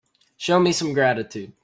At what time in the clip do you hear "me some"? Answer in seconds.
0.59-0.93